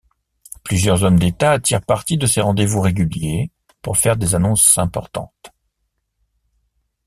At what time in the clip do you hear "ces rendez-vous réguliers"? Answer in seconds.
2.25-3.51